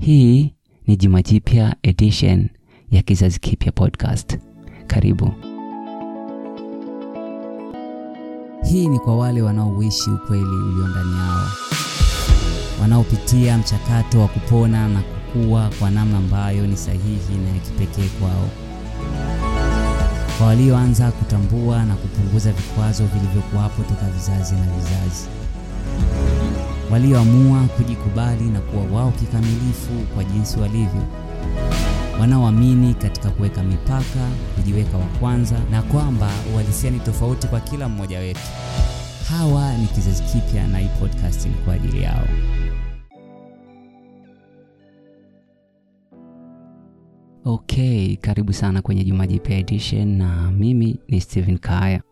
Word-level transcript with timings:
Hii 0.00 0.54
ni 0.86 0.96
Juma 0.96 1.22
Jipya 1.22 1.76
edition 1.82 2.48
ya 2.90 3.02
Kizazi 3.02 3.38
Kipya 3.40 3.72
podcast. 3.72 4.38
Karibu. 4.86 5.32
Hii 8.70 8.88
ni 8.88 8.98
kwa 8.98 9.16
wale 9.18 9.42
wanaoishi 9.42 10.10
ukweli 10.10 10.42
ulio 10.44 10.88
ndani 10.88 11.12
yao, 11.12 11.46
wanaopitia 12.82 13.58
mchakato 13.58 14.20
wa 14.20 14.28
kupona 14.28 14.88
na 14.88 15.02
kukua 15.02 15.70
kwa 15.78 15.90
namna 15.90 16.18
ambayo 16.18 16.66
ni 16.66 16.76
sahihi 16.76 17.34
na 17.44 17.50
ya 17.50 17.58
kipekee 17.60 18.08
kwao, 18.20 18.48
kwa 20.38 20.46
walioanza 20.46 21.10
kutambua 21.12 21.84
na 21.84 21.94
kupunguza 21.96 22.52
vikwazo 22.52 23.04
vilivyokuwapo 23.06 23.82
toka 23.82 24.10
vizazi 24.10 24.54
na 24.54 24.66
vizazi, 24.66 25.28
walioamua 26.92 27.62
kujikubali 27.62 28.44
na 28.44 28.60
kuwa 28.60 28.84
wao 28.84 29.10
kikamilifu 29.10 29.92
kwa 30.14 30.24
jinsi 30.24 30.58
walivyo, 30.60 31.02
wanaoamini 32.20 32.94
katika 32.94 33.30
kuweka 33.30 33.62
mipaka, 33.62 34.28
kujiweka 34.56 34.96
wa 34.98 35.04
kwanza, 35.06 35.60
na 35.70 35.82
kwamba 35.82 36.30
uhalisia 36.54 36.90
ni 36.90 37.00
tofauti 37.00 37.46
kwa 37.46 37.60
kila 37.60 37.88
mmoja 37.88 38.18
wetu. 38.18 38.40
Hawa 39.28 39.76
ni 39.78 39.86
kizazi 39.86 40.22
kipya, 40.22 40.66
na 40.68 40.78
hii 40.78 40.88
podcast 41.00 41.46
ni 41.46 41.52
kwa 41.54 41.74
ajili 41.74 42.02
yao. 42.02 42.26
Okay, 47.44 48.16
karibu 48.16 48.52
sana 48.52 48.82
kwenye 48.82 49.04
Juma 49.04 49.26
Jipya 49.26 49.58
edition 49.58 50.08
na 50.16 50.50
mimi 50.50 51.00
ni 51.08 51.20
Steven 51.20 51.58
Kaya. 51.58 52.02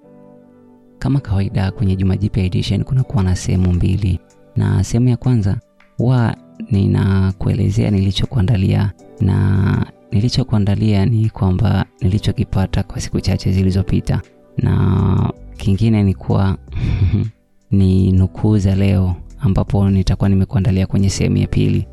Kama 0.98 1.20
kawaida 1.20 1.70
kwenye 1.70 1.96
Juma 1.96 2.16
Jipya 2.16 2.44
edition 2.44 2.84
kunakuwa 2.84 3.22
na 3.22 3.36
sehemu 3.36 3.72
mbili, 3.72 4.20
na 4.58 4.84
sehemu 4.84 5.08
ya 5.08 5.16
kwanza 5.16 5.56
huwa 5.98 6.36
ninakuelezea 6.70 7.90
nilichokuandalia, 7.90 8.92
na 9.20 9.86
nilichokuandalia 10.12 11.06
ni 11.06 11.30
kwamba 11.30 11.84
nilichokipata 12.00 12.82
kwa 12.82 13.00
siku 13.00 13.20
chache 13.20 13.52
zilizopita, 13.52 14.20
na 14.56 15.32
kingine 15.56 16.02
ni 16.02 16.14
kuwa 16.14 16.56
ni 17.70 18.12
nukuu 18.12 18.58
za 18.58 18.74
leo, 18.74 19.14
ambapo 19.40 19.90
nitakuwa 19.90 20.28
nimekuandalia 20.28 20.86
kwenye 20.86 21.10
sehemu 21.10 21.36
ya 21.36 21.46
pili. 21.46 21.86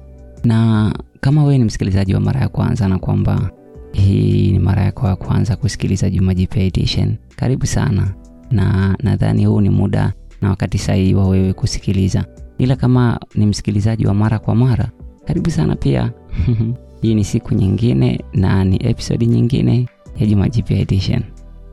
Na 0.43 0.93
kama 1.21 1.43
wewe 1.43 1.57
ni 1.57 1.63
msikilizaji 1.63 2.13
wa 2.13 2.19
mara 2.19 2.41
ya 2.41 2.49
kwanza 2.49 2.87
na 2.87 2.99
kwamba 2.99 3.49
hii 3.91 4.51
ni 4.51 4.59
mara 4.59 4.83
yako 4.83 5.07
ya 5.07 5.15
kwanza 5.15 5.55
kusikiliza 5.55 6.09
Juma 6.09 6.33
Jipya 6.33 6.63
edition, 6.63 7.15
karibu 7.35 7.65
sana, 7.65 8.13
na 8.51 8.97
nadhani 9.03 9.45
huu 9.45 9.61
ni 9.61 9.69
muda 9.69 10.13
na 10.41 10.49
wakati 10.49 10.77
sahihi 10.77 11.13
wa 11.15 11.27
wewe 11.27 11.53
kusikiliza. 11.53 12.25
Ila 12.57 12.75
kama 12.75 13.19
ni 13.35 13.45
msikilizaji 13.45 14.07
wa 14.07 14.13
mara 14.13 14.39
kwa 14.39 14.55
mara, 14.55 14.89
karibu 15.25 15.49
sana 15.51 15.75
pia. 15.75 16.11
Hii 17.01 17.15
ni 17.15 17.23
siku 17.23 17.53
nyingine 17.53 18.21
na 18.33 18.63
ni 18.65 18.75
episodi 18.87 19.25
nyingine 19.27 19.87
ya 20.17 20.27
Juma 20.27 20.49
Jipya 20.49 20.79
edition, 20.79 21.23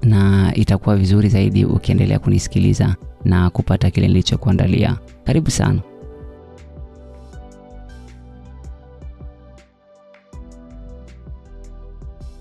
na 0.02 0.52
itakuwa 0.54 0.96
vizuri 0.96 1.28
zaidi 1.28 1.64
ukiendelea 1.64 2.18
kunisikiliza 2.18 2.96
na 3.24 3.50
kupata 3.50 3.90
kile 3.90 4.08
nilichokuandalia. 4.08 4.98
Karibu 5.24 5.50
sana. 5.50 5.80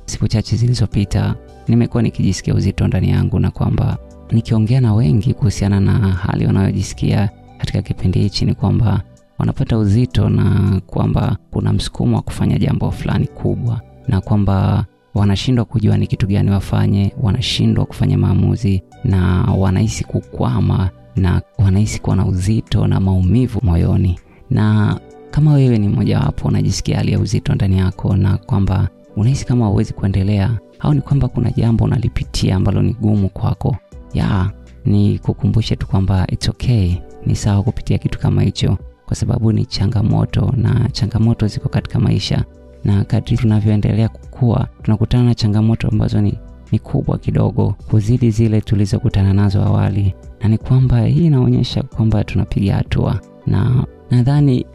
Siku 0.06 0.28
chache 0.28 0.56
zilizopita 0.56 1.36
nimekuwa 1.68 2.04
nikijisikia 2.04 2.56
uzito 2.56 2.88
ndani 2.88 3.10
yangu, 3.10 3.40
na 3.40 3.52
kwamba 3.52 3.98
nikiongea 4.32 4.82
na 4.82 4.94
wengi 4.94 5.34
kuhusiana 5.34 5.80
na 5.80 5.92
hali 5.94 6.46
wanayojisikia 6.46 7.30
katika 7.62 7.82
kipindi 7.82 8.20
hichi 8.20 8.46
ni 8.46 8.54
kwamba 8.56 9.02
wanapata 9.40 9.78
uzito 9.78 10.30
na 10.30 10.82
kwamba 10.88 11.38
kuna 11.52 11.74
msukumo 11.74 12.16
wa 12.16 12.22
kufanya 12.22 12.58
jambo 12.58 12.92
fulani 12.92 13.28
kubwa, 13.28 13.82
na 14.08 14.22
kwamba 14.22 14.86
wanashindwa 15.14 15.66
kujua 15.66 15.98
ni 15.98 16.08
kitu 16.08 16.28
gani 16.28 16.52
wafanye, 16.52 17.14
wanashindwa 17.22 17.86
kufanya 17.86 18.18
maamuzi 18.18 18.84
na 19.04 19.42
wanahisi 19.58 20.04
kukwama 20.04 20.90
na 21.16 21.42
wanahisi 21.58 22.00
kuwa 22.02 22.16
na 22.16 22.26
uzito 22.26 22.88
na 22.88 23.00
maumivu 23.00 23.60
moyoni. 23.64 24.20
Na 24.50 25.00
kama 25.32 25.54
wewe 25.54 25.78
ni 25.78 25.88
mmojawapo 25.88 26.48
unajisikia 26.48 26.98
hali 26.98 27.12
ya 27.12 27.20
uzito 27.20 27.56
ndani 27.56 27.78
yako 27.78 28.16
na 28.16 28.38
kwamba 28.38 28.90
unahisi 29.16 29.46
kama 29.46 29.68
huwezi 29.68 29.94
kuendelea 29.94 30.60
au 30.80 30.94
ni 30.94 31.02
kwamba 31.02 31.28
kuna 31.28 31.52
jambo 31.52 31.84
unalipitia 31.86 32.56
ambalo 32.56 32.82
ni 32.82 32.94
gumu 32.94 33.30
kwako, 33.30 33.78
ya 34.14 34.52
ni 34.86 35.20
kukumbushe 35.20 35.76
tu 35.76 35.88
kwamba 35.88 36.28
it's 36.32 36.50
okay, 36.50 36.96
ni 37.26 37.36
sawa 37.36 37.64
kupitia 37.64 37.98
kitu 37.98 38.20
kama 38.20 38.42
hicho, 38.42 38.78
kwa 39.06 39.16
sababu 39.16 39.52
ni 39.52 39.66
changamoto 39.66 40.54
na 40.58 40.90
changamoto 40.92 41.48
ziko 41.48 41.70
katika 41.70 42.00
maisha, 42.00 42.46
na 42.84 43.04
kadri 43.04 43.38
tunavyoendelea 43.38 44.10
kukua 44.10 44.68
tunakutana 44.84 45.24
na 45.24 45.36
changamoto 45.36 45.88
ambazo 45.88 46.22
ni, 46.22 46.38
ni 46.72 46.80
kubwa 46.80 47.18
kidogo 47.18 47.76
kuzidi 47.90 48.32
zile 48.32 48.62
tulizokutana 48.62 49.34
nazo 49.34 49.62
awali, 49.64 50.16
na 50.42 50.50
ni 50.50 50.58
kwamba 50.58 51.02
hii 51.02 51.26
inaonyesha 51.26 51.84
kwamba 51.84 52.24
tunapiga 52.24 52.76
hatua, 52.76 53.20
na 53.48 53.86
nadhani 54.12 54.66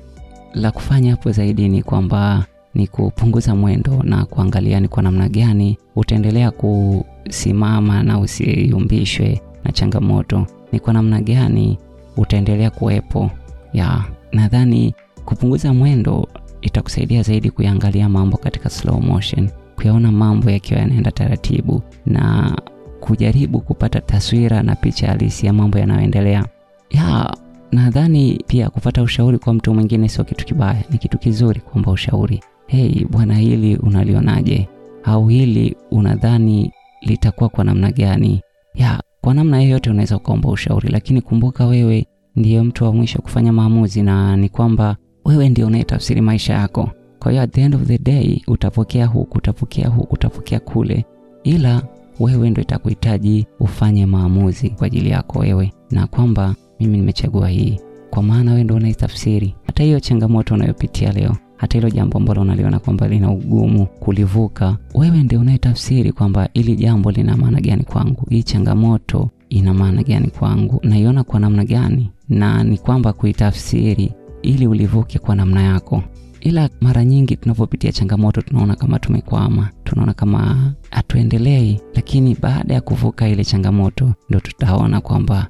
la 0.54 0.70
kufanya 0.70 1.10
hapo 1.10 1.30
zaidi 1.32 1.68
ni 1.68 1.82
kwamba 1.82 2.46
ni 2.74 2.86
kupunguza 2.86 3.54
mwendo 3.54 4.02
na 4.02 4.24
kuangalia 4.24 4.80
ni 4.80 4.88
kwa 4.88 5.02
namna 5.02 5.28
gani 5.28 5.78
utaendelea 5.96 6.50
kusimama 6.50 8.02
na 8.02 8.18
usiyumbishwe 8.18 9.40
na 9.64 9.72
changamoto, 9.72 10.46
ni 10.72 10.80
kwa 10.80 10.92
namna 10.92 11.20
gani 11.20 11.78
utaendelea 12.16 12.70
kuwepo. 12.70 13.30
Ya, 13.72 14.04
nadhani 14.32 14.94
kupunguza 15.24 15.74
mwendo 15.74 16.28
itakusaidia 16.60 17.22
zaidi 17.22 17.50
kuyaangalia 17.50 18.08
mambo 18.08 18.36
katika 18.36 18.70
slow 18.70 19.00
motion, 19.00 19.48
kuyaona 19.76 20.12
mambo 20.12 20.50
yakiwa 20.50 20.80
yanaenda 20.80 21.10
taratibu 21.10 21.82
na 22.06 22.56
kujaribu 23.00 23.60
kupata 23.60 24.00
taswira 24.00 24.62
na 24.62 24.74
picha 24.76 25.06
halisi 25.06 25.46
ya 25.46 25.52
mambo 25.52 25.78
yanayoendelea. 25.78 26.44
Ya, 26.90 27.36
nadhani 27.72 28.44
pia 28.46 28.70
kupata 28.70 29.02
ushauri 29.02 29.38
kwa 29.38 29.54
mtu 29.54 29.74
mwingine 29.74 30.08
sio 30.08 30.24
kitu 30.24 30.44
kibaya, 30.46 30.82
ni 30.90 30.98
kitu 30.98 31.18
kizuri 31.18 31.60
kuomba 31.60 31.92
ushauri. 31.92 32.40
Hei 32.66 33.06
bwana, 33.10 33.34
hili 33.36 33.76
unalionaje? 33.76 34.68
Au 35.04 35.28
hili 35.28 35.76
unadhani 35.90 36.72
litakuwa 37.02 37.48
kwa 37.48 37.64
namna 37.64 37.90
gani? 37.92 38.42
Ya, 38.74 39.02
kwa 39.26 39.34
namna 39.34 39.62
yoyote 39.62 39.90
unaweza 39.90 40.16
ukaomba 40.16 40.48
ushauri, 40.50 40.88
lakini 40.88 41.20
kumbuka 41.20 41.66
wewe 41.66 42.06
ndiyo 42.36 42.64
mtu 42.64 42.84
wa 42.84 42.92
mwisho 42.92 43.18
kufanya 43.22 43.52
maamuzi, 43.52 44.02
na 44.02 44.36
ni 44.36 44.48
kwamba 44.48 44.96
wewe 45.24 45.48
ndio 45.48 45.66
unayetafsiri 45.66 46.20
maisha 46.20 46.54
yako. 46.54 46.90
Kwa 47.18 47.30
hiyo 47.30 47.42
at 47.42 47.52
the 47.52 47.60
end 47.62 47.74
of 47.74 47.82
the 47.82 47.98
day 47.98 48.42
utapokea 48.46 49.06
huku, 49.06 49.38
utapokea 49.38 49.88
huku, 49.88 50.14
utapokea 50.14 50.60
kule, 50.60 51.04
ila 51.44 51.82
wewe 52.20 52.50
ndio 52.50 52.62
itakuhitaji 52.62 53.46
ufanye 53.60 54.06
maamuzi 54.06 54.70
kwa 54.70 54.86
ajili 54.86 55.10
yako 55.10 55.38
wewe, 55.38 55.72
na 55.90 56.06
kwamba 56.06 56.54
mimi 56.80 56.96
nimechagua 56.98 57.48
hii, 57.48 57.80
kwa 58.16 58.22
maana 58.22 58.50
wewe 58.50 58.64
ndio 58.64 58.76
unaitafsiri. 58.76 59.54
Hata 59.66 59.82
hiyo 59.82 60.00
changamoto 60.00 60.54
unayopitia 60.54 61.12
leo 61.12 61.36
hata 61.56 61.78
hilo 61.78 61.90
jambo 61.90 62.18
ambalo 62.18 62.42
unaliona 62.42 62.78
kwamba 62.78 63.08
lina 63.08 63.30
ugumu 63.30 63.86
kulivuka, 63.86 64.76
wewe 64.94 65.22
ndio 65.22 65.40
unayetafsiri 65.40 66.12
kwamba 66.12 66.48
ili 66.54 66.76
jambo 66.76 67.10
lina 67.10 67.36
maana 67.36 67.60
gani 67.60 67.84
kwangu, 67.84 68.26
hii 68.30 68.42
changamoto 68.42 69.30
ina 69.48 69.74
maana 69.74 70.02
gani 70.02 70.28
kwangu, 70.38 70.80
naiona 70.82 71.24
kwa 71.24 71.40
namna 71.40 71.64
gani, 71.64 72.10
na 72.28 72.64
ni 72.64 72.78
kwamba 72.78 73.12
kuitafsiri 73.12 74.12
ili 74.42 74.66
ulivuke 74.66 75.18
kwa 75.18 75.34
namna 75.34 75.62
yako. 75.62 76.02
Ila 76.46 76.68
mara 76.80 77.04
nyingi 77.04 77.36
tunapopitia 77.36 77.92
changamoto 77.92 78.42
tunaona 78.42 78.76
kama 78.76 78.98
tumekwama, 78.98 79.68
tunaona 79.84 80.14
kama 80.14 80.72
hatuendelei, 80.90 81.80
lakini 81.94 82.34
baada 82.42 82.74
ya 82.74 82.80
kuvuka 82.80 83.28
ile 83.28 83.44
changamoto 83.44 84.12
ndo 84.30 84.40
tutaona 84.40 85.00
kwamba 85.00 85.46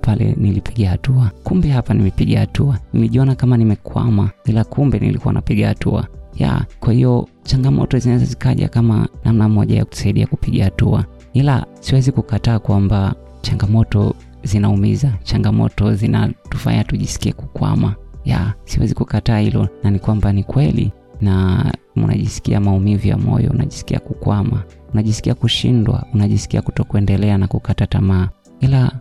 pale 0.00 0.34
nilipiga 0.38 0.90
hatua, 0.90 1.30
kumbe 1.44 1.68
hapa 1.68 1.94
nimepiga 1.94 2.40
hatua. 2.40 2.78
Nilijiona 2.92 3.34
kama 3.34 3.56
nimekwama, 3.56 4.30
ila 4.46 4.64
kumbe 4.64 4.98
nilikuwa 4.98 5.34
napiga 5.34 5.68
hatua 5.68 6.06
ya. 6.34 6.64
Kwa 6.80 6.92
hiyo 6.92 7.28
changamoto 7.42 7.98
zinaweza 7.98 8.26
zikaja 8.26 8.68
kama 8.68 9.08
namna 9.24 9.48
moja 9.48 9.76
ya 9.76 9.84
kusaidia 9.84 10.26
kupiga 10.26 10.64
hatua, 10.64 11.04
ila 11.32 11.66
siwezi 11.80 12.12
kukataa 12.12 12.58
kwamba 12.58 13.14
changamoto 13.42 14.14
zinaumiza, 14.44 15.12
changamoto 15.22 15.94
zinatufanya 15.94 16.84
tujisikie 16.84 17.32
kukwama 17.32 17.94
ya 18.24 18.54
siwezi 18.64 18.94
kukataa 18.94 19.38
hilo, 19.38 19.68
na 19.82 19.90
ni 19.90 19.98
kwamba 19.98 20.32
ni 20.32 20.44
kweli, 20.44 20.92
na 21.20 21.64
unajisikia 21.96 22.60
maumivu 22.60 23.08
ya 23.08 23.18
moyo, 23.18 23.50
unajisikia 23.50 23.98
kukwama, 24.00 24.62
unajisikia 24.92 25.34
kushindwa, 25.34 26.04
unajisikia 26.14 26.62
kutokuendelea 26.62 27.38
na 27.38 27.46
kukata 27.48 27.86
tamaa, 27.86 28.28
ila 28.60 28.92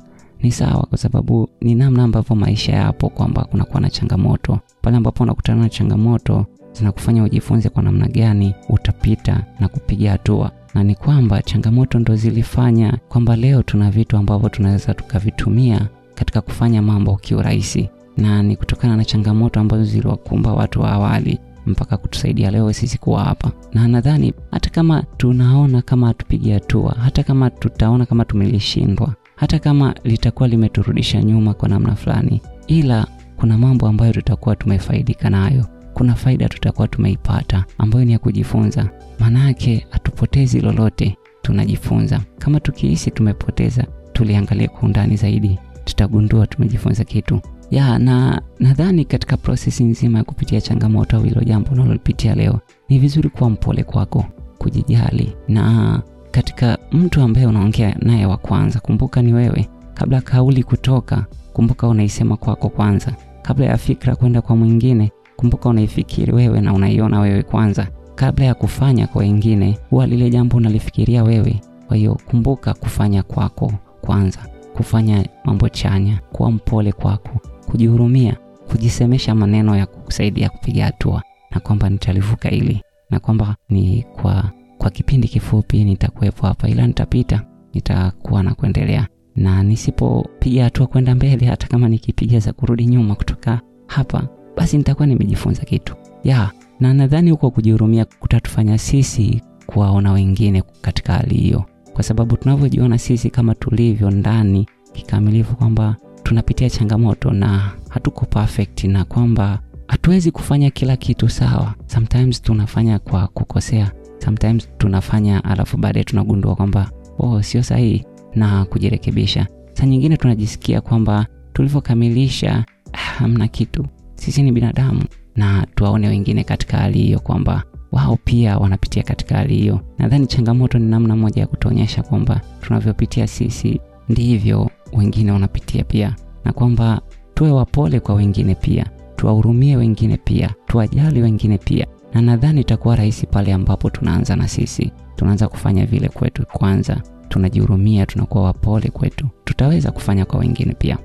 ni 0.41 0.51
sawa, 0.51 0.85
kwa 0.89 0.97
sababu 0.97 1.49
ni 1.61 1.75
namna 1.75 2.03
ambavyo 2.03 2.35
maisha 2.35 2.71
yapo, 2.75 3.09
kwamba 3.09 3.43
kunakuwa 3.43 3.81
na 3.81 3.89
changamoto. 3.89 4.59
Pale 4.81 4.97
ambapo 4.97 5.23
unakutana 5.23 5.61
na 5.61 5.69
changamoto 5.69 6.45
zinakufanya 6.73 7.23
ujifunze 7.23 7.69
kwa 7.69 7.83
namna 7.83 8.07
gani 8.07 8.55
utapita 8.69 9.43
na 9.59 9.67
kupiga 9.67 10.11
hatua, 10.11 10.51
na 10.73 10.83
ni 10.83 10.95
kwamba 10.95 11.41
changamoto 11.41 11.99
ndo 11.99 12.15
zilifanya 12.15 12.97
kwamba 13.09 13.35
leo 13.35 13.63
tuna 13.63 13.91
vitu 13.91 14.17
ambavyo 14.17 14.49
tunaweza 14.49 14.93
tukavitumia 14.93 15.87
katika 16.15 16.41
kufanya 16.41 16.81
mambo 16.81 17.15
kiurahisi 17.15 17.89
na 18.21 18.43
ni 18.43 18.55
kutokana 18.55 18.95
na 18.97 19.05
changamoto 19.05 19.59
ambazo 19.59 19.83
ziliwakumba 19.83 20.53
watu 20.53 20.81
wa 20.81 20.91
awali 20.91 21.39
mpaka 21.65 21.97
kutusaidia 21.97 22.51
leo 22.51 22.73
sisi 22.73 22.97
kuwa 22.97 23.23
hapa. 23.23 23.51
Na 23.73 23.87
nadhani 23.87 24.33
hata 24.51 24.69
kama 24.69 25.03
tunaona 25.17 25.81
kama 25.81 26.07
hatupigi 26.07 26.51
hatua, 26.51 26.95
hata 27.03 27.23
kama 27.23 27.49
tutaona 27.49 28.05
kama 28.05 28.25
tumelishindwa, 28.25 29.13
hata 29.35 29.59
kama 29.59 29.95
litakuwa 30.03 30.47
limeturudisha 30.49 31.23
nyuma 31.23 31.53
kwa 31.53 31.69
namna 31.69 31.95
fulani, 31.95 32.41
ila 32.67 33.07
kuna 33.37 33.57
mambo 33.57 33.87
ambayo 33.87 34.13
tutakuwa 34.13 34.55
tumefaidika 34.55 35.29
nayo 35.29 35.65
kuna 35.93 36.15
faida 36.15 36.49
tutakuwa 36.49 36.87
tumeipata 36.87 37.65
ambayo 37.77 38.05
ni 38.05 38.11
ya 38.11 38.19
kujifunza. 38.19 38.89
maanayake 39.19 39.87
hatupotezi 39.89 40.61
lolote, 40.61 41.17
tunajifunza. 41.41 42.21
Kama 42.39 42.59
tukihisi 42.59 43.11
tumepoteza, 43.11 43.85
tuliangalia 44.13 44.67
kwa 44.67 44.81
undani 44.81 45.15
zaidi, 45.15 45.59
tutagundua 45.85 46.47
tumejifunza 46.47 47.03
kitu 47.03 47.41
ya 47.71 47.99
na 47.99 48.41
nadhani 48.59 49.05
katika 49.05 49.37
prosesi 49.37 49.83
nzima 49.83 50.17
ya 50.17 50.23
kupitia 50.23 50.61
changamoto 50.61 51.17
au 51.17 51.23
hilo 51.23 51.41
jambo 51.43 51.71
unalolipitia 51.71 52.35
leo, 52.35 52.59
ni 52.89 52.99
vizuri 52.99 53.29
kuwa 53.29 53.49
mpole 53.49 53.83
kwako, 53.83 54.25
kujijali, 54.57 55.35
na 55.47 56.01
katika 56.31 56.77
mtu 56.91 57.21
ambaye 57.21 57.47
unaongea 57.47 57.95
naye 57.99 58.25
wa 58.25 58.37
kwanza, 58.37 58.79
kumbuka 58.79 59.21
ni 59.21 59.33
wewe. 59.33 59.69
Kabla 59.93 60.21
kauli 60.21 60.63
kutoka, 60.63 61.25
kumbuka 61.53 61.87
unaisema 61.87 62.37
kwako 62.37 62.69
kwanza. 62.69 63.13
Kabla 63.41 63.65
ya 63.65 63.77
fikra 63.77 64.15
kwenda 64.15 64.41
kwa 64.41 64.55
mwingine 64.55 65.11
kumbuka 65.35 65.69
unaifikiri 65.69 66.33
wewe 66.33 66.61
na 66.61 66.73
unaiona 66.73 67.19
wewe 67.19 67.43
kwanza. 67.43 67.87
Kabla 68.15 68.45
ya 68.45 68.53
kufanya 68.53 69.07
kwa 69.07 69.19
wengine, 69.21 69.77
huwa 69.89 70.07
lile 70.07 70.29
jambo 70.29 70.57
unalifikiria 70.57 71.23
wewe. 71.23 71.61
Kwa 71.87 71.97
hiyo 71.97 72.17
kumbuka 72.29 72.73
kufanya 72.73 73.23
kwako 73.23 73.73
kwanza, 74.01 74.39
kufanya 74.77 75.25
mambo 75.45 75.69
chanya, 75.69 76.19
kuwa 76.31 76.51
mpole 76.51 76.91
kwako, 76.91 77.39
kujihurumia, 77.67 78.37
kujisemesha 78.71 79.35
maneno 79.35 79.75
ya 79.75 79.85
kukusaidia 79.85 80.49
kupiga 80.49 80.85
hatua, 80.85 81.23
na 81.51 81.59
kwamba 81.59 81.89
nitalivuka 81.89 82.49
hili, 82.49 82.81
na 83.09 83.19
kwamba 83.19 83.55
ni 83.69 84.05
kwa 84.21 84.51
kwa 84.77 84.89
kipindi 84.91 85.27
kifupi 85.27 85.83
nitakuwepo 85.83 86.47
hapa, 86.47 86.69
ila 86.69 86.87
nitapita, 86.87 87.41
nitakuwa 87.73 88.43
na 88.43 88.53
kuendelea, 88.55 89.07
na 89.35 89.63
nisipopiga 89.63 90.63
hatua 90.63 90.87
kwenda 90.87 91.15
mbele, 91.15 91.45
hata 91.45 91.67
kama 91.67 91.89
nikipiga 91.89 92.39
za 92.39 92.53
kurudi 92.53 92.85
nyuma 92.85 93.15
kutoka 93.15 93.61
hapa 93.87 94.27
basi 94.57 94.77
nitakuwa 94.77 95.07
nimejifunza 95.07 95.63
kitu. 95.63 95.95
Ya 96.23 96.51
na 96.79 96.93
nadhani 96.93 97.31
huko 97.31 97.51
kujihurumia 97.51 98.05
kutatufanya 98.05 98.77
sisi 98.77 99.41
kuwaona 99.65 100.11
wengine 100.11 100.63
katika 100.81 101.13
hali 101.13 101.35
hiyo, 101.35 101.65
kwa 101.93 102.03
sababu 102.03 102.37
tunavyojiona 102.37 102.97
sisi 102.97 103.29
kama 103.29 103.55
tulivyo 103.55 104.11
ndani 104.11 104.67
kikamilifu, 104.93 105.55
kwamba 105.55 105.95
tunapitia 106.31 106.69
changamoto 106.69 107.31
na 107.31 107.71
hatuko 107.89 108.25
perfect, 108.25 108.83
na 108.83 109.05
kwamba 109.05 109.59
hatuwezi 109.87 110.31
kufanya 110.31 110.69
kila 110.69 110.97
kitu 110.97 111.29
sawa. 111.29 111.73
Sometimes 111.87 112.41
tunafanya 112.41 112.99
kwa 112.99 113.27
kukosea, 113.27 113.91
sometimes 114.25 114.69
tunafanya 114.77 115.43
alafu 115.43 115.77
baadaye 115.77 116.03
tunagundua 116.03 116.55
kwamba 116.55 116.91
oh, 117.19 117.41
sio 117.41 117.63
sahihi 117.63 118.05
na 118.35 118.65
kujirekebisha. 118.65 119.47
Saa 119.73 119.85
nyingine 119.85 120.17
tunajisikia 120.17 120.81
kwamba 120.81 121.25
tulivyokamilisha 121.53 122.65
hamna 122.93 123.47
kitu 123.47 123.85
sisi 124.15 124.43
ni 124.43 124.51
binadamu 124.51 125.03
na 125.35 125.67
tuwaone 125.75 126.07
wengine 126.07 126.43
katika 126.43 126.77
hali 126.77 126.99
hiyo 126.99 127.19
kwamba 127.19 127.63
wao 127.91 128.17
pia 128.23 128.57
wanapitia 128.57 129.03
katika 129.03 129.35
hali 129.37 129.55
hiyo. 129.55 129.79
Nadhani 129.97 130.27
changamoto 130.27 130.79
ni 130.79 130.85
namna 130.85 131.15
moja 131.15 131.41
ya 131.41 131.47
kutuonyesha 131.47 132.03
kwamba 132.03 132.41
tunavyopitia 132.61 133.27
sisi 133.27 133.79
ndivyo 134.09 134.69
wengine 134.93 135.31
wanapitia 135.31 135.83
pia, 135.83 136.15
na 136.45 136.51
kwamba 136.53 137.01
tuwe 137.33 137.51
wapole 137.51 137.99
kwa 137.99 138.15
wengine 138.15 138.55
pia, 138.55 138.85
tuwahurumie 139.15 139.75
wengine 139.77 140.17
pia, 140.17 140.49
tuwajali 140.67 141.21
wengine 141.21 141.57
pia. 141.57 141.87
Na 142.13 142.21
nadhani 142.21 142.61
itakuwa 142.61 142.95
rahisi 142.95 143.27
pale 143.27 143.53
ambapo 143.53 143.89
tunaanza 143.89 144.35
na 144.35 144.47
sisi, 144.47 144.91
tunaanza 145.15 145.47
kufanya 145.47 145.85
vile 145.85 146.09
kwetu 146.09 146.45
kwanza, 146.53 147.01
tunajihurumia, 147.29 148.05
tunakuwa 148.05 148.43
wapole 148.43 148.89
kwetu, 148.89 149.27
tutaweza 149.43 149.91
kufanya 149.91 150.25
kwa 150.25 150.39
wengine 150.39 150.73
pia. 150.73 150.97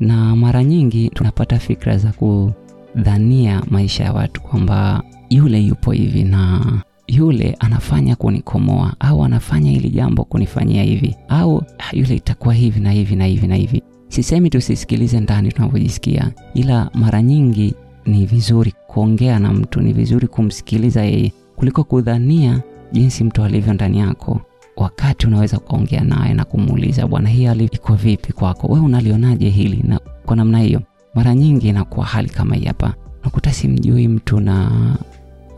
Na 0.00 0.36
mara 0.36 0.64
nyingi 0.64 1.08
tunapata 1.10 1.58
fikra 1.58 1.98
za 1.98 2.12
kudhania 2.12 3.62
maisha 3.70 4.04
ya 4.04 4.12
watu 4.12 4.42
kwamba 4.42 5.02
yule 5.30 5.60
yupo 5.60 5.92
hivi 5.92 6.24
na 6.24 6.60
yule 7.08 7.56
anafanya 7.60 8.16
kunikomoa 8.16 8.94
au 9.00 9.24
anafanya 9.24 9.70
hili 9.70 9.90
jambo 9.90 10.24
kunifanyia 10.24 10.82
hivi 10.82 11.16
au 11.28 11.62
yule 11.92 12.14
itakuwa 12.16 12.54
hivi 12.54 12.80
na 12.80 12.92
hivi 12.92 13.16
na 13.16 13.24
hivi 13.26 13.46
na 13.46 13.54
hivi. 13.56 13.82
Sisemi 14.08 14.50
tusisikilize 14.50 15.20
ndani 15.20 15.52
tunavyojisikia, 15.52 16.30
ila 16.54 16.90
mara 16.94 17.22
nyingi 17.22 17.74
ni 18.06 18.26
vizuri 18.26 18.74
kuongea 18.86 19.38
na 19.38 19.52
mtu, 19.52 19.80
ni 19.80 19.92
vizuri 19.92 20.28
kumsikiliza 20.28 21.02
yeye 21.02 21.32
kuliko 21.56 21.84
kudhania 21.84 22.62
jinsi 22.92 23.24
mtu 23.24 23.42
alivyo 23.44 23.72
ndani 23.74 23.98
yako 23.98 24.40
wakati 24.76 25.26
unaweza 25.26 25.56
ukaongea 25.58 26.00
naye 26.04 26.34
na 26.34 26.44
kumuuliza, 26.44 27.06
bwana, 27.06 27.28
hii 27.28 27.44
hali 27.44 27.64
iko 27.64 27.94
vipi 27.94 28.32
kwako? 28.32 28.66
Wewe 28.66 28.84
unalionaje 28.86 29.48
hili? 29.48 29.80
Na 29.88 30.00
kwa 30.26 30.36
namna 30.36 30.58
hiyo, 30.60 30.82
mara 31.14 31.34
nyingi 31.34 31.68
inakuwa 31.68 32.06
hali 32.06 32.28
kama 32.28 32.54
hii 32.54 32.64
hapa, 32.64 32.94
nakuta 33.24 33.52
simjui 33.52 34.08
mtu 34.08 34.40
na 34.40 34.70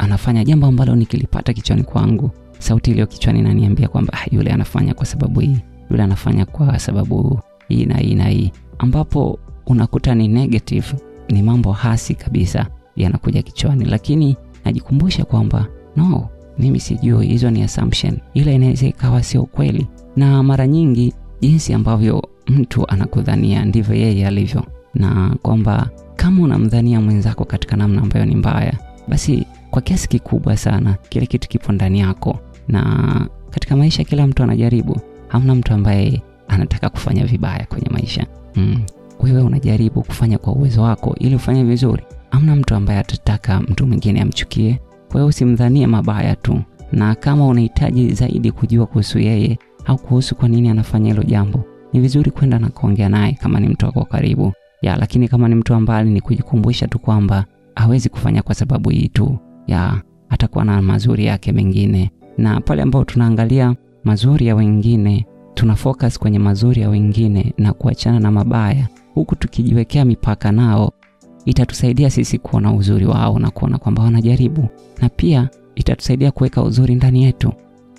anafanya 0.04 0.44
jambo 0.44 0.66
ambalo 0.66 0.96
nikilipata 0.96 1.52
kichwani 1.52 1.82
kwangu, 1.82 2.30
sauti 2.58 2.90
iliyo 2.90 3.06
kichwani 3.06 3.38
inaniambia 3.38 3.88
kwamba 3.88 4.12
ah, 4.12 4.26
yule 4.36 4.50
anafanya 4.52 4.94
kwa 4.94 5.06
sababu 5.06 5.40
hii, 5.40 5.56
yule 5.90 6.02
anafanya 6.02 6.46
kwa 6.46 6.78
sababu 6.78 7.40
hii 7.68 7.84
na 7.86 7.96
hii 7.98 8.14
na 8.14 8.24
hii, 8.28 8.52
ambapo 8.78 9.38
unakuta 9.66 10.14
ni 10.14 10.28
negative, 10.28 10.86
ni 11.28 11.42
mambo 11.42 11.72
hasi 11.72 12.14
kabisa 12.14 12.66
yanakuja 12.96 13.42
kichwani, 13.42 13.84
lakini 13.84 14.36
najikumbusha 14.64 15.24
kwamba 15.24 15.66
no 15.96 16.28
mimi 16.58 16.80
sijui, 16.80 17.26
hizo 17.26 17.50
ni 17.50 17.62
assumption, 17.62 18.18
ila 18.34 18.52
inaweza 18.52 18.86
ikawa 18.86 19.22
sio 19.22 19.42
kweli. 19.44 19.86
Na 20.16 20.42
mara 20.42 20.66
nyingi 20.66 21.12
jinsi 21.40 21.72
ambavyo 21.74 22.28
mtu 22.46 22.88
anakudhania 22.90 23.64
ndivyo 23.64 23.94
yeye 23.94 24.26
alivyo, 24.26 24.64
na 24.94 25.36
kwamba 25.42 25.90
kama 26.16 26.42
unamdhania 26.42 27.00
mwenzako 27.00 27.44
katika 27.44 27.76
namna 27.76 28.02
ambayo 28.02 28.24
ni 28.26 28.34
mbaya, 28.36 28.72
basi 29.08 29.46
kwa 29.74 29.82
kiasi 29.82 30.08
kikubwa 30.08 30.56
sana 30.56 30.96
kile 31.08 31.26
kitu 31.26 31.48
kipo 31.48 31.72
ndani 31.72 32.00
yako. 32.00 32.38
Na 32.68 33.26
katika 33.50 33.76
maisha 33.76 34.04
kila 34.04 34.26
mtu 34.26 34.42
anajaribu, 34.42 35.00
hamna 35.28 35.54
mtu 35.54 35.74
ambaye 35.74 36.22
anataka 36.48 36.88
kufanya 36.88 37.24
vibaya 37.26 37.66
kwenye 37.68 37.88
maisha 37.90 38.26
mm. 38.56 38.82
Wewe 39.20 39.42
unajaribu 39.42 40.02
kufanya 40.02 40.38
kwa 40.38 40.52
uwezo 40.52 40.82
wako 40.82 41.16
ili 41.20 41.34
ufanye 41.36 41.64
vizuri. 41.64 42.02
Hamna 42.30 42.56
mtu 42.56 42.74
ambaye 42.74 42.98
atataka 42.98 43.60
mtu 43.60 43.86
mwingine 43.86 44.20
amchukie 44.20 44.80
kwa 45.08 45.14
hiyo 45.20 45.26
usimdhanie 45.26 45.86
mabaya 45.86 46.36
tu, 46.36 46.60
na 46.92 47.14
kama 47.14 47.46
unahitaji 47.46 48.12
zaidi 48.12 48.52
kujua 48.52 48.86
kuhusu 48.86 49.18
yeye 49.18 49.58
au 49.86 49.98
kuhusu 49.98 50.34
kwa 50.34 50.48
nini 50.48 50.68
anafanya 50.68 51.10
hilo 51.10 51.22
jambo, 51.22 51.64
ni 51.92 52.00
vizuri 52.00 52.30
kwenda 52.30 52.58
na 52.58 52.68
kuongea 52.68 53.08
naye 53.08 53.32
kama 53.32 53.60
ni 53.60 53.68
mtu 53.68 53.86
wako 53.86 54.04
karibu 54.04 54.52
ya. 54.82 54.96
Lakini 54.96 55.28
kama 55.28 55.48
ni 55.48 55.54
mtu 55.54 55.74
ambaye 55.74 56.04
ni 56.04 56.20
kujikumbusha 56.20 56.88
tu 56.88 56.98
kwamba 56.98 57.44
hawezi 57.76 58.08
kufanya 58.08 58.42
kwa 58.42 58.54
sababu 58.54 58.90
hii 58.90 59.08
tu 59.08 59.38
ya, 59.66 60.02
atakuwa 60.28 60.64
na 60.64 60.82
mazuri 60.82 61.24
yake 61.24 61.52
mengine, 61.52 62.10
na 62.38 62.60
pale 62.60 62.82
ambapo 62.82 63.04
tunaangalia 63.04 63.74
mazuri 64.04 64.46
ya 64.46 64.54
wengine, 64.54 65.26
tuna 65.54 65.74
focus 65.76 66.18
kwenye 66.18 66.38
mazuri 66.38 66.80
ya 66.82 66.88
wengine 66.88 67.54
na 67.58 67.72
kuachana 67.72 68.20
na 68.20 68.30
mabaya, 68.30 68.88
huku 69.14 69.36
tukijiwekea 69.36 70.04
mipaka 70.04 70.52
nao 70.52 70.92
itatusaidia 71.44 72.10
sisi 72.10 72.38
kuona 72.38 72.72
uzuri 72.72 73.06
wao 73.06 73.38
na 73.38 73.50
kuona 73.50 73.78
kwamba 73.78 74.02
wanajaribu, 74.02 74.68
na 75.02 75.08
pia 75.08 75.48
itatusaidia 75.74 76.30
kuweka 76.30 76.62
uzuri 76.62 76.94
ndani 76.94 77.24
yetu, 77.24 77.52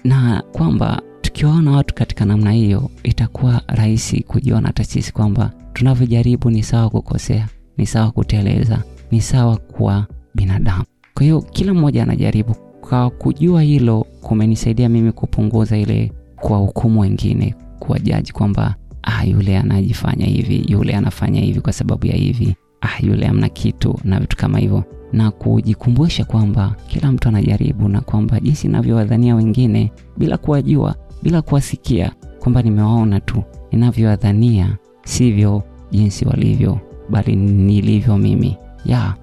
na 0.04 0.44
kwamba 0.52 1.02
tukiwaona 1.22 1.72
watu 1.72 1.96
katika 1.96 2.26
namna 2.26 2.52
hiyo, 2.52 2.90
itakuwa 3.04 3.62
rahisi 3.68 4.24
kujiona 4.24 4.68
hata 4.68 4.84
sisi 4.84 5.14
kwamba 5.14 5.52
tunavyojaribu 5.74 6.50
ni 6.50 6.64
sawa 6.64 6.90
kukosea, 6.90 7.48
ni 7.78 7.86
sawa 7.86 8.12
kuteleza, 8.12 8.84
ni 9.12 9.22
sawa 9.22 9.58
kuwa 9.58 10.08
binadamu. 10.36 10.84
Kwa 11.16 11.24
hiyo 11.24 11.42
kila 11.42 11.74
mmoja 11.74 12.04
anajaribu. 12.04 12.56
Kwa 12.90 13.10
kujua 13.10 13.62
hilo, 13.62 14.06
kumenisaidia 14.22 14.90
mimi 14.90 15.12
kupunguza 15.12 15.78
ile 15.78 16.12
kwa 16.36 16.58
hukumu 16.58 17.00
wengine, 17.00 17.56
kuwa 17.80 18.00
jaji 18.00 18.32
kwamba 18.32 18.76
ah, 19.04 19.26
yule 19.26 19.58
anajifanya 19.58 20.26
hivi, 20.26 20.66
yule 20.68 20.94
anafanya 20.96 21.42
hivi 21.42 21.62
kwa 21.62 21.74
sababu 21.74 22.08
ya 22.08 22.16
hivi. 22.16 22.56
Ah, 22.82 23.06
yule 23.06 23.28
amna 23.28 23.50
kitu 23.50 24.00
na 24.04 24.20
vitu 24.20 24.38
kama 24.38 24.60
hivyo, 24.60 24.84
na 25.14 25.32
kujikumbusha 25.32 26.26
kwamba 26.26 26.76
kila 26.88 27.12
mtu 27.12 27.28
anajaribu, 27.30 27.90
na 27.90 28.02
kwamba 28.02 28.40
jinsi 28.40 28.68
ninavyowadhania 28.68 29.36
wengine 29.36 29.92
bila 30.18 30.38
kuwajua, 30.38 30.96
bila 31.24 31.42
kuwasikia, 31.42 32.12
kwamba 32.40 32.62
nimewaona 32.62 33.20
tu, 33.20 33.44
ninavyowadhania 33.72 34.78
sivyo 35.06 35.64
jinsi 35.92 36.26
walivyo, 36.26 36.80
bali 37.10 37.36
nilivyo 37.36 38.18
mimi. 38.18 38.58
Ya. 38.86 39.14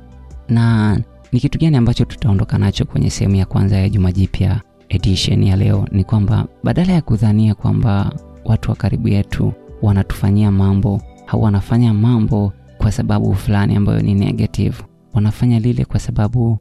Na 0.48 0.98
ni 1.32 1.40
kitu 1.40 1.58
gani 1.58 1.76
ambacho 1.76 2.04
tutaondoka 2.04 2.58
nacho 2.58 2.84
kwenye 2.84 3.10
sehemu 3.10 3.34
ya 3.36 3.46
kwanza 3.46 3.76
ya 3.78 3.88
Juma 3.88 4.12
Jipya 4.12 4.60
edition 4.88 5.42
ya 5.42 5.56
leo? 5.56 5.88
Ni 5.92 6.04
kwamba 6.04 6.46
badala 6.64 6.92
ya 6.92 7.02
kudhania 7.02 7.54
kwamba 7.54 8.12
watu 8.44 8.70
wa 8.70 8.76
karibu 8.76 9.08
yetu 9.08 9.52
wanatufanyia 9.82 10.50
mambo 10.50 11.00
au 11.26 11.42
wanafanya 11.42 11.94
mambo 11.94 12.52
kwa 12.78 12.92
sababu 12.92 13.34
fulani 13.34 13.76
ambayo 13.76 14.00
ni 14.00 14.14
negative, 14.14 14.76
wanafanya 15.14 15.58
lile 15.60 15.84
kwa 15.84 16.00
sababu 16.00 16.58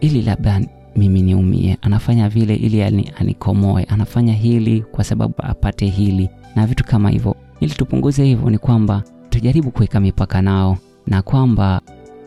ili 0.00 0.22
labda 0.22 0.60
mimi 0.96 1.22
niumie, 1.22 1.78
anafanya 1.82 2.28
vile 2.28 2.54
ili 2.56 2.82
anikomoe, 3.18 3.84
anafanya 3.84 4.32
hili 4.32 4.80
kwa 4.82 5.04
sababu 5.04 5.34
apate 5.38 5.86
hili 5.86 6.30
na 6.56 6.66
vitu 6.66 6.84
kama 6.84 7.10
hivyo. 7.10 7.36
Ili 7.60 7.74
tupunguze 7.74 8.24
hivyo, 8.24 8.50
ni 8.50 8.58
kwamba 8.58 9.02
tujaribu 9.30 9.70
kuweka 9.70 10.00
mipaka 10.00 10.42
nao 10.42 10.78
na 11.06 11.22
kwamba 11.22 11.80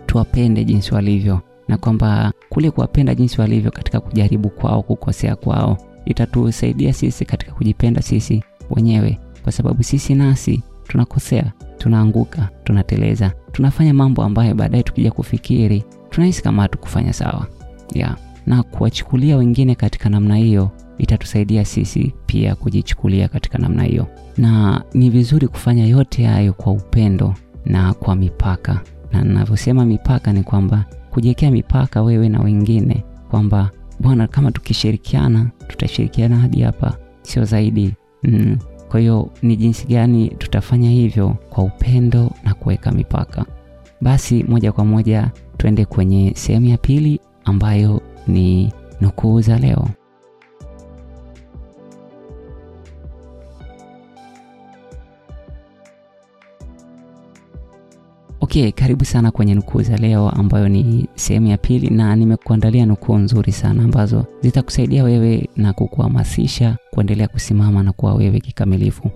tuwapende 0.05 0.65
jinsi 0.65 0.93
walivyo, 0.93 1.41
na 1.67 1.77
kwamba 1.77 2.31
kule 2.49 2.71
kuwapenda 2.71 3.15
jinsi 3.15 3.41
walivyo 3.41 3.71
katika 3.71 3.99
kujaribu 3.99 4.49
kwao, 4.49 4.81
kukosea 4.83 5.35
kwao, 5.35 5.77
itatusaidia 6.05 6.93
sisi 6.93 7.25
katika 7.25 7.51
kujipenda 7.51 8.01
sisi 8.01 8.43
wenyewe, 8.69 9.19
kwa 9.43 9.51
sababu 9.51 9.83
sisi 9.83 10.15
nasi 10.15 10.63
tunakosea, 10.87 11.51
tunaanguka, 11.77 12.49
tunateleza, 12.63 13.31
tunafanya 13.51 13.93
mambo 13.93 14.23
ambayo 14.23 14.55
baadaye 14.55 14.83
tukija 14.83 15.11
kufikiri 15.11 15.83
tunahisi 16.09 16.43
kama 16.43 16.61
hatukufanya 16.61 17.13
sawa 17.13 17.47
yeah. 17.93 18.17
Na 18.45 18.63
kuwachukulia 18.63 19.37
wengine 19.37 19.75
katika 19.75 20.09
namna 20.09 20.35
hiyo 20.35 20.69
itatusaidia 20.97 21.65
sisi 21.65 22.13
pia 22.25 22.55
kujichukulia 22.55 23.27
katika 23.27 23.57
namna 23.57 23.83
hiyo, 23.83 24.07
na 24.37 24.83
ni 24.93 25.09
vizuri 25.09 25.47
kufanya 25.47 25.85
yote 25.85 26.25
hayo 26.25 26.53
kwa 26.53 26.73
upendo 26.73 27.33
na 27.65 27.93
kwa 27.93 28.15
mipaka. 28.15 28.81
Na 29.11 29.21
ninavyosema 29.23 29.85
mipaka 29.85 30.33
ni 30.33 30.43
kwamba 30.43 30.85
kujiwekea 31.13 31.51
mipaka 31.51 32.01
wewe 32.03 32.29
na 32.29 32.41
wengine, 32.41 33.03
kwamba 33.29 33.69
bwana, 33.99 34.27
kama 34.27 34.51
tukishirikiana 34.51 35.51
tutashirikiana 35.67 36.37
hadi 36.39 36.61
hapa, 36.61 36.97
sio 37.21 37.45
zaidi 37.45 37.93
mm. 38.23 38.57
Kwa 38.89 38.99
hiyo 38.99 39.29
ni 39.41 39.55
jinsi 39.55 39.87
gani 39.87 40.29
tutafanya 40.29 40.89
hivyo 40.89 41.35
kwa 41.49 41.63
upendo 41.63 42.31
na 42.43 42.53
kuweka 42.53 42.91
mipaka. 42.91 43.45
Basi 44.01 44.43
moja 44.43 44.71
kwa 44.71 44.85
moja 44.85 45.31
tuende 45.57 45.85
kwenye 45.85 46.31
sehemu 46.35 46.65
ya 46.65 46.77
pili 46.77 47.19
ambayo 47.45 48.01
ni 48.27 48.73
nukuu 49.01 49.41
za 49.41 49.59
leo. 49.59 49.87
Okay, 58.43 58.71
karibu 58.71 59.05
sana 59.05 59.31
kwenye 59.31 59.55
nukuu 59.55 59.81
za 59.81 59.97
leo 59.97 60.29
ambayo 60.29 60.69
ni 60.69 61.07
sehemu 61.15 61.47
ya 61.47 61.57
pili, 61.57 61.89
na 61.89 62.15
nimekuandalia 62.15 62.85
nukuu 62.85 63.17
nzuri 63.17 63.51
sana 63.51 63.83
ambazo 63.83 64.25
zitakusaidia 64.41 65.03
wewe 65.03 65.49
na 65.55 65.73
kukuhamasisha 65.73 66.77
kuendelea 66.91 67.27
kusimama 67.27 67.83
na 67.83 67.91
kuwa 67.91 68.13
wewe 68.13 68.39
kikamilifu. 68.39 69.11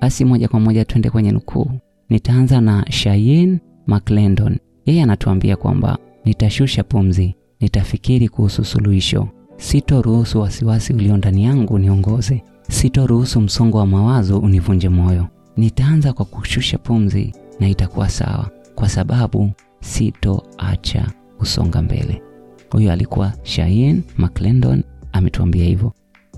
Basi 0.00 0.24
moja 0.24 0.48
kwa 0.48 0.60
moja 0.60 0.84
twende 0.84 1.10
kwenye 1.10 1.32
nukuu. 1.32 1.70
Nitaanza 2.08 2.60
na 2.60 2.82
Cheyenne 2.90 3.58
McClendon. 3.86 4.56
Yeye 4.86 5.02
anatuambia 5.02 5.56
kwamba 5.56 5.98
nitashusha 6.24 6.82
pumzi, 6.84 7.34
nitafikiri 7.60 8.28
kuhusu 8.28 8.64
suluhisho, 8.64 9.28
sitoruhusu 9.56 10.40
wasiwasi 10.40 10.92
ulio 10.92 11.16
ndani 11.16 11.44
yangu 11.44 11.78
niongoze, 11.78 12.42
sitoruhusu 12.70 13.40
msongo 13.40 13.78
wa 13.78 13.86
mawazo 13.86 14.38
univunje 14.38 14.88
moyo. 14.88 15.26
Nitaanza 15.56 16.12
kwa 16.12 16.24
kushusha 16.24 16.78
pumzi 16.78 17.32
na 17.60 17.68
itakuwa 17.68 18.08
sawa, 18.08 18.50
kwa 18.74 18.88
sababu 18.88 19.50
sitoacha 19.80 21.06
kusonga 21.38 21.82
mbele. 21.82 22.22
Huyo 22.70 22.92
alikuwa 22.92 23.32
shain 23.42 24.02
McClendon 24.18 24.82
ametuambia 25.12 25.64
hivyo, 25.64 25.92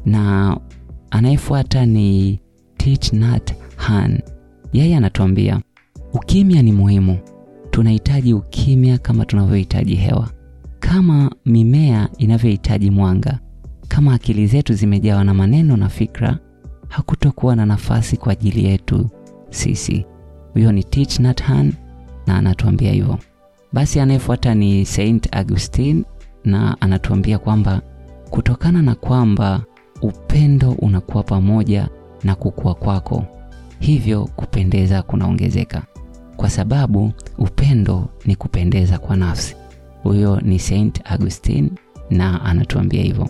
na 0.04 0.56
anayefuata 1.10 1.86
ni 1.86 2.40
Tichnat 2.76 3.54
Han. 3.76 4.20
Yeye 4.72 4.96
anatuambia 4.96 5.60
ukimya 6.12 6.62
ni 6.62 6.72
muhimu. 6.72 7.18
Tunahitaji 7.70 8.34
ukimya 8.34 8.98
kama 8.98 9.24
tunavyohitaji 9.24 9.94
hewa, 9.94 10.28
kama 10.80 11.30
mimea 11.46 12.08
inavyohitaji 12.18 12.90
mwanga. 12.90 13.38
Kama 13.88 14.14
akili 14.14 14.46
zetu 14.46 14.74
zimejawa 14.74 15.24
na 15.24 15.34
maneno 15.34 15.76
na 15.76 15.88
fikra, 15.88 16.38
hakutokuwa 16.88 17.56
na 17.56 17.66
nafasi 17.66 18.16
kwa 18.16 18.32
ajili 18.32 18.64
yetu 18.64 19.10
sisi. 19.50 20.06
Huyo 20.54 20.72
ni 20.72 20.84
Tichnat 20.84 21.42
Hanh 21.42 21.72
na 22.26 22.36
anatuambia 22.38 22.92
hivyo. 22.92 23.18
Basi 23.72 24.00
anayefuata 24.00 24.54
ni 24.54 24.86
Saint 24.86 25.36
Augustine 25.36 26.04
na 26.44 26.80
anatuambia 26.80 27.38
kwamba 27.38 27.80
kutokana 28.30 28.82
na 28.82 28.94
kwamba 28.94 29.62
upendo 30.02 30.70
unakuwa 30.72 31.22
pamoja 31.22 31.88
na 32.24 32.34
kukua 32.34 32.74
kwako, 32.74 33.24
hivyo 33.80 34.28
kupendeza 34.36 35.02
kunaongezeka, 35.02 35.82
kwa 36.36 36.50
sababu 36.50 37.12
upendo 37.38 38.08
ni 38.26 38.36
kupendeza 38.36 38.98
kwa 38.98 39.16
nafsi. 39.16 39.56
Huyo 40.02 40.40
ni 40.40 40.58
Saint 40.58 41.00
Augustine 41.04 41.70
na 42.10 42.44
anatuambia 42.44 43.02
hivyo. 43.02 43.28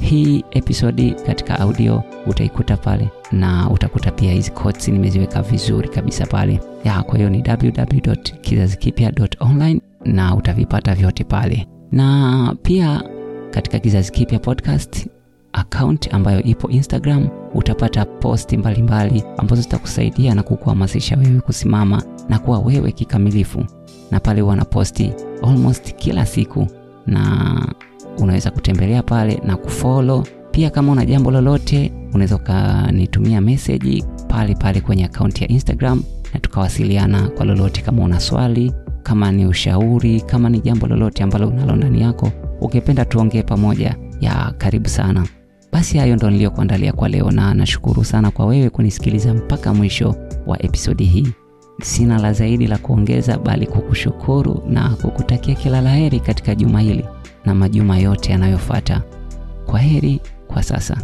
hii 0.00 0.44
episodi 0.50 1.10
katika 1.26 1.60
audio 1.60 2.02
utaikuta 2.26 2.76
pale 2.76 3.08
na 3.32 3.70
utakuta 3.70 4.10
pia 4.10 4.32
hizi 4.32 4.50
quotes 4.50 4.88
nimeziweka 4.88 5.42
vizuri 5.42 5.88
kabisa 5.88 6.26
pale. 6.26 6.60
Ya 6.84 7.02
kwa 7.02 7.16
hiyo 7.16 7.30
ni 7.30 7.44
www.kizazikipya.online 7.48 9.80
na 10.04 10.34
utavipata 10.36 10.94
vyote 10.94 11.24
pale. 11.24 11.66
Na 11.92 12.56
pia 12.62 13.02
katika 13.50 13.78
kizazi 13.78 14.12
kipya 14.12 14.38
podcast 14.38 15.06
account 15.52 16.14
ambayo 16.14 16.42
ipo 16.42 16.68
Instagram 16.70 17.28
utapata 17.54 18.04
posti 18.04 18.56
mbalimbali 18.56 19.24
ambazo 19.38 19.62
zitakusaidia 19.62 20.34
na 20.34 20.42
kukuhamasisha 20.42 21.16
wewe 21.16 21.40
kusimama 21.40 22.02
na 22.28 22.38
kuwa 22.38 22.58
wewe 22.58 22.92
kikamilifu, 22.92 23.64
na 24.10 24.20
pale 24.20 24.42
wana 24.42 24.64
posti 24.64 25.12
almost 25.42 25.94
kila 25.94 26.26
siku, 26.26 26.66
na 27.06 27.66
unaweza 28.18 28.50
kutembelea 28.50 29.02
pale 29.02 29.40
na 29.44 29.56
kufollow 29.56 30.24
pia. 30.50 30.70
Kama 30.70 30.92
una 30.92 31.04
jambo 31.06 31.30
lolote, 31.30 31.92
unaweza 32.14 32.36
ukanitumia 32.36 33.40
message 33.40 34.04
pale 34.28 34.54
pale 34.54 34.80
kwenye 34.80 35.04
akaunti 35.04 35.44
ya 35.44 35.50
Instagram 35.50 36.02
na 36.34 36.40
tukawasiliana 36.40 37.28
kwa 37.28 37.46
lolote, 37.46 37.80
kama 37.82 38.02
una 38.04 38.20
swali, 38.20 38.72
kama 39.02 39.32
ni 39.32 39.46
ushauri, 39.46 40.20
kama 40.20 40.48
ni 40.48 40.60
jambo 40.60 40.86
lolote 40.86 41.22
ambalo 41.22 41.48
unalo 41.48 41.76
ndani 41.76 42.00
yako 42.02 42.32
ukipenda 42.60 43.04
tuongee 43.04 43.42
pamoja, 43.42 43.96
ya 44.20 44.54
karibu 44.58 44.88
sana. 44.88 45.26
Basi 45.72 45.98
hayo 45.98 46.16
ndo 46.16 46.30
niliyokuandalia 46.30 46.92
kwa 46.92 47.08
leo, 47.08 47.30
na 47.30 47.54
nashukuru 47.54 48.04
sana 48.04 48.30
kwa 48.30 48.46
wewe 48.46 48.70
kunisikiliza 48.70 49.34
mpaka 49.34 49.74
mwisho 49.74 50.14
wa 50.46 50.62
episodi 50.62 51.04
hii. 51.04 51.28
Sina 51.82 52.18
la 52.18 52.32
zaidi 52.32 52.66
la 52.66 52.78
kuongeza, 52.78 53.38
bali 53.38 53.66
kukushukuru 53.66 54.62
na 54.68 54.88
kukutakia 54.90 55.54
kila 55.54 55.80
la 55.80 55.90
heri 55.94 56.20
katika 56.20 56.54
juma 56.54 56.80
hili 56.80 57.04
na 57.44 57.54
majuma 57.54 57.98
yote 57.98 58.32
yanayofuata. 58.32 59.02
Kwa 59.66 59.78
heri 59.80 60.20
kwa 60.48 60.62
sasa. 60.62 60.96